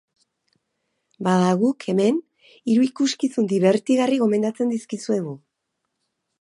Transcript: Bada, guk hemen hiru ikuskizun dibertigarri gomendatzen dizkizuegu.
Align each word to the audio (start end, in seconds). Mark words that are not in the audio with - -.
Bada, 1.27 1.51
guk 1.59 1.85
hemen 1.93 2.17
hiru 2.53 2.87
ikuskizun 2.87 3.53
dibertigarri 3.55 4.21
gomendatzen 4.25 4.77
dizkizuegu. 4.77 5.39